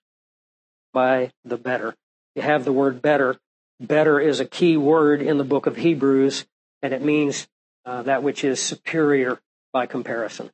by 0.92 1.30
the 1.46 1.58
better. 1.58 1.94
You 2.38 2.44
have 2.44 2.66
the 2.66 2.72
word 2.72 3.02
better. 3.02 3.36
Better 3.80 4.20
is 4.20 4.40
a 4.40 4.46
key 4.46 4.78
word 4.78 5.24
in 5.24 5.40
the 5.40 5.44
book 5.44 5.66
of 5.66 5.76
Hebrews, 5.76 6.46
and 6.84 6.94
it 6.94 7.02
means 7.02 7.48
uh, 7.84 8.04
that 8.04 8.22
which 8.22 8.44
is 8.44 8.62
superior 8.62 9.40
by 9.74 9.88
comparison. 9.88 10.52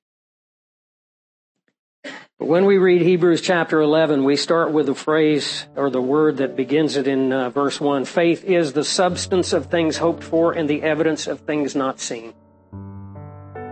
But 2.03 2.47
when 2.47 2.63
we 2.63 2.77
read 2.77 3.01
Hebrews 3.01 3.41
chapter 3.41 3.81
11, 3.81 4.23
we 4.23 4.37
start 4.37 4.71
with 4.71 4.85
the 4.85 4.95
phrase 4.95 5.67
or 5.75 5.89
the 5.89 6.01
word 6.01 6.37
that 6.37 6.55
begins 6.55 6.95
it 6.95 7.05
in 7.05 7.33
uh, 7.33 7.49
verse 7.49 7.81
1. 7.81 8.05
Faith 8.05 8.45
is 8.45 8.71
the 8.71 8.85
substance 8.85 9.51
of 9.51 9.65
things 9.65 9.97
hoped 9.97 10.23
for 10.23 10.53
and 10.53 10.69
the 10.69 10.83
evidence 10.83 11.27
of 11.27 11.41
things 11.41 11.75
not 11.75 11.99
seen. 11.99 12.33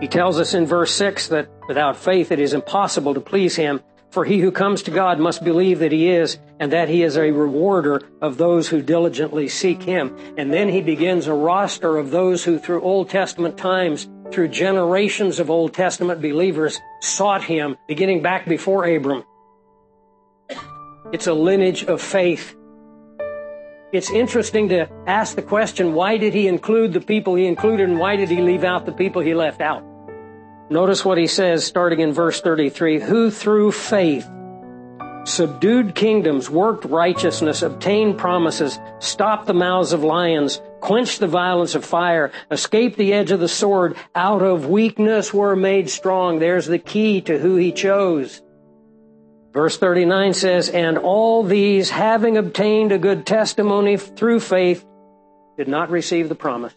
He 0.01 0.09
tells 0.09 0.37
us 0.37 0.53
in 0.53 0.65
verse 0.65 0.93
6 0.95 1.29
that 1.29 1.49
without 1.65 1.95
faith 1.95 2.33
it 2.33 2.41
is 2.41 2.53
impossible 2.53 3.13
to 3.13 3.21
please 3.21 3.55
him, 3.55 3.79
for 4.11 4.25
he 4.25 4.39
who 4.39 4.51
comes 4.51 4.83
to 4.83 4.91
God 4.91 5.19
must 5.19 5.43
believe 5.43 5.79
that 5.79 5.91
he 5.91 6.09
is 6.09 6.37
and 6.59 6.71
that 6.71 6.89
he 6.89 7.01
is 7.01 7.17
a 7.17 7.31
rewarder 7.31 8.01
of 8.21 8.37
those 8.37 8.67
who 8.67 8.81
diligently 8.81 9.47
seek 9.47 9.81
him. 9.81 10.15
And 10.37 10.53
then 10.53 10.69
he 10.69 10.81
begins 10.81 11.27
a 11.27 11.33
roster 11.33 11.97
of 11.97 12.11
those 12.11 12.43
who 12.43 12.59
through 12.59 12.81
Old 12.81 13.09
Testament 13.09 13.57
times 13.57 14.07
through 14.31 14.47
generations 14.47 15.39
of 15.39 15.49
Old 15.49 15.73
Testament 15.73 16.21
believers, 16.21 16.79
sought 17.01 17.43
him, 17.43 17.77
beginning 17.87 18.21
back 18.21 18.47
before 18.47 18.85
Abram. 18.85 19.23
It's 21.11 21.27
a 21.27 21.33
lineage 21.33 21.83
of 21.83 22.01
faith. 22.01 22.55
It's 23.91 24.09
interesting 24.09 24.69
to 24.69 24.89
ask 25.05 25.35
the 25.35 25.41
question, 25.41 25.93
why 25.93 26.17
did 26.17 26.33
he 26.33 26.47
include 26.47 26.93
the 26.93 27.01
people 27.01 27.35
he 27.35 27.45
included 27.45 27.89
and 27.89 27.99
why 27.99 28.15
did 28.15 28.29
he 28.29 28.41
leave 28.41 28.63
out 28.63 28.85
the 28.85 28.93
people 28.93 29.21
he 29.21 29.33
left 29.33 29.59
out? 29.59 29.83
Notice 30.71 31.03
what 31.03 31.17
he 31.17 31.27
says 31.27 31.65
starting 31.65 31.99
in 31.99 32.13
verse 32.13 32.39
33, 32.39 33.01
who 33.01 33.29
through 33.29 33.73
faith 33.73 34.25
subdued 35.25 35.95
kingdoms, 35.95 36.49
worked 36.49 36.85
righteousness, 36.85 37.61
obtained 37.61 38.17
promises, 38.17 38.79
stopped 38.99 39.47
the 39.47 39.53
mouths 39.53 39.91
of 39.91 40.05
lions, 40.05 40.61
quenched 40.79 41.19
the 41.19 41.27
violence 41.27 41.75
of 41.75 41.83
fire, 41.83 42.31
escaped 42.49 42.97
the 42.97 43.11
edge 43.11 43.31
of 43.31 43.41
the 43.41 43.49
sword, 43.49 43.97
out 44.15 44.41
of 44.41 44.67
weakness 44.67 45.33
were 45.33 45.57
made 45.57 45.89
strong. 45.89 46.39
There's 46.39 46.67
the 46.67 46.79
key 46.79 47.19
to 47.23 47.37
who 47.37 47.57
he 47.57 47.73
chose. 47.73 48.41
Verse 49.51 49.77
39 49.77 50.33
says, 50.33 50.69
And 50.69 50.97
all 50.97 51.43
these, 51.43 51.89
having 51.89 52.37
obtained 52.37 52.93
a 52.93 52.97
good 52.97 53.25
testimony 53.25 53.97
through 53.97 54.39
faith, 54.39 54.85
did 55.57 55.67
not 55.67 55.91
receive 55.91 56.29
the 56.29 56.35
promise. 56.35 56.73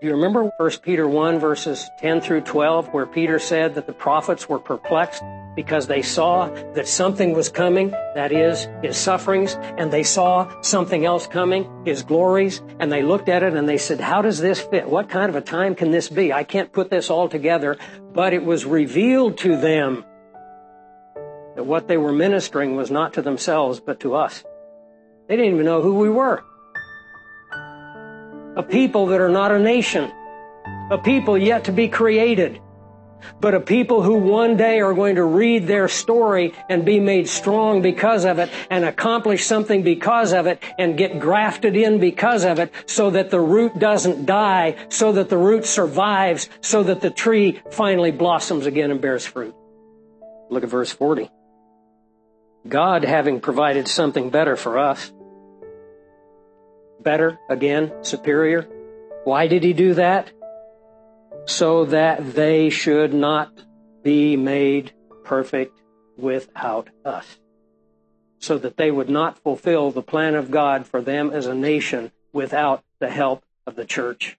Do 0.00 0.06
you 0.06 0.14
remember 0.14 0.50
1 0.56 0.70
Peter 0.80 1.06
1 1.06 1.38
verses 1.40 1.90
10 1.98 2.22
through 2.22 2.40
12 2.40 2.88
where 2.94 3.04
Peter 3.04 3.38
said 3.38 3.74
that 3.74 3.86
the 3.86 3.92
prophets 3.92 4.48
were 4.48 4.58
perplexed 4.58 5.22
because 5.54 5.88
they 5.88 6.00
saw 6.00 6.48
that 6.72 6.88
something 6.88 7.34
was 7.34 7.50
coming, 7.50 7.90
that 8.14 8.32
is, 8.32 8.66
his 8.82 8.96
sufferings, 8.96 9.56
and 9.76 9.92
they 9.92 10.02
saw 10.02 10.48
something 10.62 11.04
else 11.04 11.26
coming, 11.26 11.68
his 11.84 12.02
glories, 12.02 12.62
and 12.78 12.90
they 12.90 13.02
looked 13.02 13.28
at 13.28 13.42
it 13.42 13.52
and 13.52 13.68
they 13.68 13.76
said, 13.76 14.00
how 14.00 14.22
does 14.22 14.38
this 14.38 14.58
fit? 14.58 14.88
What 14.88 15.10
kind 15.10 15.28
of 15.28 15.36
a 15.36 15.42
time 15.42 15.74
can 15.74 15.90
this 15.90 16.08
be? 16.08 16.32
I 16.32 16.44
can't 16.44 16.72
put 16.72 16.88
this 16.88 17.10
all 17.10 17.28
together, 17.28 17.76
but 18.14 18.32
it 18.32 18.42
was 18.42 18.64
revealed 18.64 19.36
to 19.38 19.58
them 19.58 20.02
that 21.56 21.64
what 21.64 21.88
they 21.88 21.98
were 21.98 22.12
ministering 22.12 22.74
was 22.74 22.90
not 22.90 23.12
to 23.14 23.22
themselves, 23.22 23.80
but 23.80 24.00
to 24.00 24.14
us. 24.14 24.44
They 25.28 25.36
didn't 25.36 25.52
even 25.52 25.66
know 25.66 25.82
who 25.82 25.96
we 25.96 26.08
were 26.08 26.42
a 28.60 28.62
people 28.62 29.06
that 29.06 29.22
are 29.22 29.30
not 29.30 29.50
a 29.50 29.58
nation, 29.58 30.12
a 30.90 30.98
people 30.98 31.38
yet 31.38 31.64
to 31.64 31.72
be 31.72 31.88
created, 31.88 32.60
but 33.40 33.54
a 33.54 33.60
people 33.60 34.02
who 34.02 34.18
one 34.18 34.58
day 34.58 34.80
are 34.80 34.92
going 34.92 35.14
to 35.14 35.24
read 35.24 35.66
their 35.66 35.88
story 35.88 36.52
and 36.68 36.84
be 36.84 37.00
made 37.00 37.26
strong 37.26 37.80
because 37.80 38.26
of 38.26 38.38
it 38.38 38.50
and 38.68 38.84
accomplish 38.84 39.46
something 39.46 39.82
because 39.82 40.34
of 40.34 40.46
it 40.46 40.62
and 40.78 40.98
get 40.98 41.18
grafted 41.18 41.74
in 41.74 41.98
because 41.98 42.44
of 42.44 42.58
it 42.58 42.70
so 42.84 43.08
that 43.08 43.30
the 43.30 43.40
root 43.40 43.78
doesn't 43.78 44.26
die, 44.26 44.76
so 44.90 45.12
that 45.12 45.30
the 45.30 45.38
root 45.38 45.64
survives, 45.64 46.50
so 46.60 46.82
that 46.82 47.00
the 47.00 47.10
tree 47.10 47.62
finally 47.70 48.10
blossoms 48.10 48.66
again 48.66 48.90
and 48.90 49.00
bears 49.00 49.24
fruit. 49.24 49.54
Look 50.50 50.64
at 50.64 50.68
verse 50.68 50.92
40. 50.92 51.30
God 52.68 53.04
having 53.04 53.40
provided 53.40 53.88
something 53.88 54.28
better 54.28 54.54
for 54.54 54.78
us, 54.78 55.10
better, 57.02 57.38
again, 57.48 57.92
superior. 58.02 58.68
Why 59.24 59.46
did 59.46 59.62
he 59.62 59.72
do 59.72 59.94
that? 59.94 60.30
So 61.46 61.84
that 61.86 62.34
they 62.34 62.70
should 62.70 63.14
not 63.14 63.64
be 64.02 64.36
made 64.36 64.92
perfect 65.24 65.80
without 66.16 66.88
us. 67.04 67.38
So 68.38 68.58
that 68.58 68.76
they 68.76 68.90
would 68.90 69.10
not 69.10 69.38
fulfill 69.38 69.90
the 69.90 70.02
plan 70.02 70.34
of 70.34 70.50
God 70.50 70.86
for 70.86 71.02
them 71.02 71.30
as 71.30 71.46
a 71.46 71.54
nation 71.54 72.12
without 72.32 72.82
the 72.98 73.10
help 73.10 73.44
of 73.66 73.76
the 73.76 73.84
church. 73.84 74.38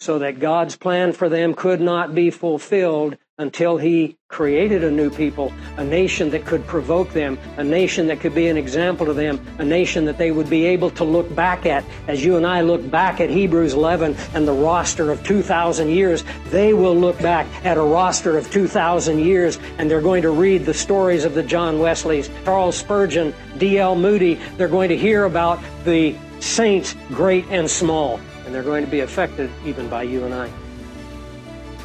So 0.00 0.18
that 0.18 0.40
God's 0.40 0.76
plan 0.76 1.12
for 1.12 1.28
them 1.28 1.54
could 1.54 1.80
not 1.80 2.14
be 2.14 2.30
fulfilled 2.30 3.16
until 3.36 3.76
he 3.76 4.16
created 4.28 4.84
a 4.84 4.90
new 4.90 5.10
people, 5.10 5.52
a 5.76 5.82
nation 5.82 6.30
that 6.30 6.44
could 6.44 6.64
provoke 6.68 7.12
them, 7.12 7.36
a 7.56 7.64
nation 7.64 8.06
that 8.06 8.20
could 8.20 8.34
be 8.34 8.46
an 8.46 8.56
example 8.56 9.06
to 9.06 9.12
them, 9.12 9.44
a 9.58 9.64
nation 9.64 10.04
that 10.04 10.18
they 10.18 10.30
would 10.30 10.48
be 10.48 10.64
able 10.66 10.88
to 10.88 11.02
look 11.02 11.34
back 11.34 11.66
at. 11.66 11.84
As 12.06 12.24
you 12.24 12.36
and 12.36 12.46
I 12.46 12.60
look 12.60 12.88
back 12.88 13.20
at 13.20 13.30
Hebrews 13.30 13.74
11 13.74 14.14
and 14.34 14.46
the 14.46 14.52
roster 14.52 15.10
of 15.10 15.24
2,000 15.24 15.88
years, 15.88 16.22
they 16.50 16.74
will 16.74 16.94
look 16.94 17.18
back 17.20 17.48
at 17.64 17.76
a 17.76 17.82
roster 17.82 18.38
of 18.38 18.48
2,000 18.52 19.18
years 19.18 19.58
and 19.78 19.90
they're 19.90 20.00
going 20.00 20.22
to 20.22 20.30
read 20.30 20.64
the 20.64 20.74
stories 20.74 21.24
of 21.24 21.34
the 21.34 21.42
John 21.42 21.80
Wesleys, 21.80 22.30
Charles 22.44 22.76
Spurgeon, 22.76 23.34
D.L. 23.58 23.96
Moody. 23.96 24.34
They're 24.56 24.68
going 24.68 24.90
to 24.90 24.96
hear 24.96 25.24
about 25.24 25.58
the 25.84 26.14
saints, 26.38 26.94
great 27.08 27.46
and 27.50 27.68
small, 27.68 28.20
and 28.54 28.62
they're 28.62 28.70
going 28.70 28.84
to 28.84 28.90
be 28.90 29.00
affected 29.00 29.50
even 29.64 29.88
by 29.88 30.04
you 30.04 30.24
and 30.24 30.32
I. 30.32 30.48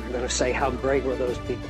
I'm 0.03 0.11
going 0.11 0.21
to 0.21 0.29
say, 0.29 0.51
How 0.51 0.69
great 0.69 1.03
were 1.03 1.15
those 1.15 1.39
people? 1.39 1.67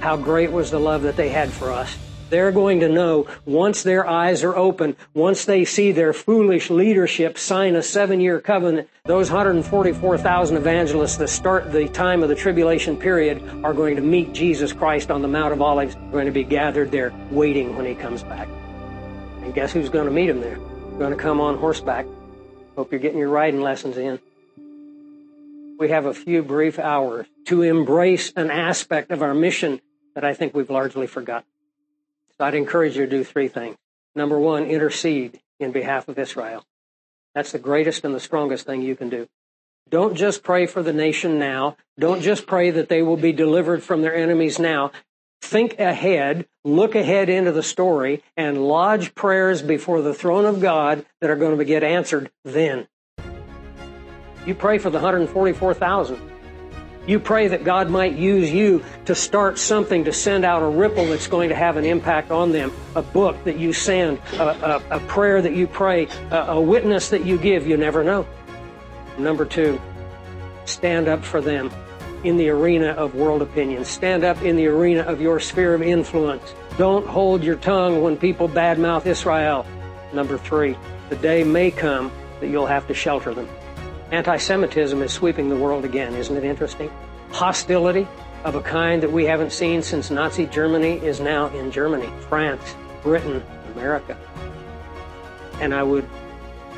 how 0.00 0.18
great 0.18 0.52
was 0.52 0.70
the 0.70 0.78
love 0.78 1.00
that 1.00 1.16
they 1.16 1.30
had 1.30 1.50
for 1.50 1.72
us. 1.72 1.96
They're 2.28 2.52
going 2.52 2.80
to 2.80 2.90
know 2.90 3.26
once 3.46 3.82
their 3.82 4.06
eyes 4.06 4.44
are 4.44 4.54
open, 4.54 4.96
once 5.14 5.46
they 5.46 5.64
see 5.64 5.92
their 5.92 6.12
foolish 6.12 6.68
leadership 6.68 7.38
sign 7.38 7.74
a 7.74 7.82
seven 7.82 8.20
year 8.20 8.38
covenant, 8.38 8.90
those 9.06 9.30
144,000 9.30 10.56
evangelists 10.58 11.16
that 11.16 11.28
start 11.28 11.72
the 11.72 11.88
time 11.88 12.22
of 12.22 12.28
the 12.28 12.34
tribulation 12.34 12.98
period 12.98 13.42
are 13.64 13.72
going 13.72 13.96
to 13.96 14.02
meet 14.02 14.34
Jesus 14.34 14.74
Christ 14.74 15.10
on 15.10 15.22
the 15.22 15.28
Mount 15.28 15.54
of 15.54 15.62
Olives, 15.62 15.94
They're 15.94 16.10
going 16.10 16.26
to 16.26 16.32
be 16.32 16.44
gathered 16.44 16.90
there 16.90 17.14
waiting 17.30 17.74
when 17.76 17.86
he 17.86 17.94
comes 17.94 18.22
back. 18.22 18.48
And 19.40 19.54
guess 19.54 19.72
who's 19.72 19.88
going 19.88 20.06
to 20.06 20.12
meet 20.12 20.28
him 20.28 20.40
there? 20.42 20.58
Going 20.98 21.12
to 21.12 21.22
come 21.22 21.40
on 21.40 21.56
horseback. 21.56 22.04
Hope 22.76 22.90
you're 22.90 23.00
getting 23.00 23.18
your 23.18 23.28
riding 23.28 23.60
lessons 23.60 23.96
in. 23.96 24.18
We 25.78 25.90
have 25.90 26.06
a 26.06 26.14
few 26.14 26.42
brief 26.42 26.78
hours 26.78 27.26
to 27.46 27.62
embrace 27.62 28.32
an 28.34 28.50
aspect 28.50 29.10
of 29.10 29.22
our 29.22 29.34
mission 29.34 29.80
that 30.14 30.24
I 30.24 30.34
think 30.34 30.54
we've 30.54 30.70
largely 30.70 31.06
forgotten. 31.06 31.48
So 32.36 32.44
I'd 32.44 32.54
encourage 32.54 32.96
you 32.96 33.04
to 33.04 33.10
do 33.10 33.22
three 33.22 33.48
things. 33.48 33.76
Number 34.16 34.38
one, 34.38 34.64
intercede 34.64 35.40
in 35.60 35.70
behalf 35.70 36.08
of 36.08 36.18
Israel. 36.18 36.64
That's 37.34 37.52
the 37.52 37.58
greatest 37.58 38.04
and 38.04 38.14
the 38.14 38.20
strongest 38.20 38.66
thing 38.66 38.82
you 38.82 38.96
can 38.96 39.08
do. 39.08 39.28
Don't 39.88 40.16
just 40.16 40.42
pray 40.42 40.66
for 40.66 40.82
the 40.82 40.92
nation 40.92 41.38
now. 41.38 41.76
Don't 41.98 42.22
just 42.22 42.46
pray 42.46 42.70
that 42.70 42.88
they 42.88 43.02
will 43.02 43.16
be 43.16 43.32
delivered 43.32 43.82
from 43.82 44.02
their 44.02 44.14
enemies 44.14 44.58
now. 44.58 44.90
Think 45.42 45.78
ahead, 45.78 46.46
look 46.64 46.94
ahead 46.94 47.28
into 47.28 47.52
the 47.52 47.62
story, 47.62 48.22
and 48.36 48.66
lodge 48.66 49.14
prayers 49.14 49.62
before 49.62 50.02
the 50.02 50.14
throne 50.14 50.44
of 50.44 50.60
God 50.60 51.04
that 51.20 51.30
are 51.30 51.36
going 51.36 51.58
to 51.58 51.64
get 51.64 51.82
answered 51.84 52.30
then. 52.44 52.88
You 54.46 54.54
pray 54.54 54.78
for 54.78 54.90
the 54.90 54.98
144,000. 54.98 56.30
You 57.06 57.20
pray 57.20 57.48
that 57.48 57.64
God 57.64 57.90
might 57.90 58.14
use 58.14 58.50
you 58.50 58.82
to 59.04 59.14
start 59.14 59.58
something 59.58 60.04
to 60.04 60.12
send 60.12 60.44
out 60.44 60.62
a 60.62 60.68
ripple 60.68 61.06
that's 61.06 61.26
going 61.26 61.50
to 61.50 61.54
have 61.54 61.76
an 61.76 61.84
impact 61.84 62.30
on 62.30 62.50
them. 62.50 62.72
A 62.96 63.02
book 63.02 63.42
that 63.44 63.58
you 63.58 63.74
send, 63.74 64.18
a, 64.34 64.76
a, 64.92 64.96
a 64.96 65.00
prayer 65.00 65.42
that 65.42 65.54
you 65.54 65.66
pray, 65.66 66.08
a, 66.30 66.36
a 66.36 66.60
witness 66.60 67.10
that 67.10 67.26
you 67.26 67.36
give. 67.36 67.66
You 67.66 67.76
never 67.76 68.02
know. 68.02 68.26
Number 69.18 69.44
two, 69.44 69.80
stand 70.64 71.08
up 71.08 71.22
for 71.22 71.42
them 71.42 71.70
in 72.24 72.36
the 72.36 72.48
arena 72.48 72.88
of 72.88 73.14
world 73.14 73.42
opinion. 73.42 73.84
Stand 73.84 74.24
up 74.24 74.42
in 74.42 74.56
the 74.56 74.66
arena 74.66 75.02
of 75.02 75.20
your 75.20 75.38
sphere 75.38 75.74
of 75.74 75.82
influence. 75.82 76.54
Don't 76.78 77.06
hold 77.06 77.44
your 77.44 77.56
tongue 77.56 78.02
when 78.02 78.16
people 78.16 78.48
badmouth 78.48 79.06
Israel. 79.06 79.66
Number 80.12 80.38
three, 80.38 80.76
the 81.10 81.16
day 81.16 81.44
may 81.44 81.70
come 81.70 82.10
that 82.40 82.48
you'll 82.48 82.66
have 82.66 82.86
to 82.88 82.94
shelter 82.94 83.34
them. 83.34 83.48
Anti 84.10 84.36
Semitism 84.36 85.00
is 85.02 85.12
sweeping 85.12 85.48
the 85.48 85.56
world 85.56 85.84
again, 85.84 86.14
isn't 86.14 86.36
it 86.36 86.44
interesting? 86.44 86.90
Hostility 87.30 88.06
of 88.44 88.54
a 88.54 88.60
kind 88.62 89.02
that 89.02 89.12
we 89.12 89.24
haven't 89.24 89.52
seen 89.52 89.82
since 89.82 90.10
Nazi 90.10 90.46
Germany 90.46 90.98
is 90.98 91.20
now 91.20 91.48
in 91.48 91.70
Germany, 91.70 92.10
France, 92.28 92.74
Britain, 93.02 93.42
America. 93.74 94.16
And 95.60 95.74
I 95.74 95.82
would 95.82 96.08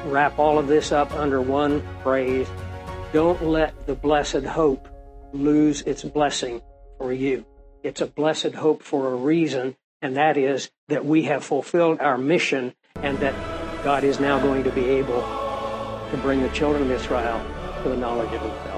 wrap 0.04 0.38
all 0.38 0.58
of 0.58 0.66
this 0.66 0.92
up 0.92 1.12
under 1.12 1.40
one 1.40 1.82
phrase 2.02 2.48
don't 3.12 3.42
let 3.44 3.86
the 3.86 3.94
blessed 3.94 4.44
hope 4.44 4.88
lose 5.36 5.82
its 5.82 6.02
blessing 6.02 6.62
for 6.98 7.12
you. 7.12 7.44
It's 7.82 8.00
a 8.00 8.06
blessed 8.06 8.54
hope 8.54 8.82
for 8.82 9.12
a 9.12 9.16
reason, 9.16 9.76
and 10.02 10.16
that 10.16 10.36
is 10.36 10.70
that 10.88 11.04
we 11.04 11.24
have 11.24 11.44
fulfilled 11.44 12.00
our 12.00 12.18
mission 12.18 12.74
and 12.96 13.18
that 13.18 13.34
God 13.84 14.02
is 14.04 14.18
now 14.18 14.40
going 14.40 14.64
to 14.64 14.70
be 14.70 14.86
able 14.86 15.20
to 16.10 16.18
bring 16.22 16.42
the 16.42 16.48
children 16.48 16.82
of 16.82 16.90
Israel 16.90 17.40
to 17.82 17.88
the 17.88 17.96
knowledge 17.96 18.32
of 18.32 18.40
himself. 18.40 18.75